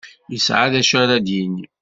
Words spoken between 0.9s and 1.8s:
ara d-yini.